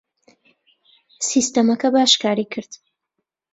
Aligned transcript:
سیستەمەکە 1.27 1.89
باش 1.95 2.11
کاری 2.23 2.45
کرد. 2.53 2.71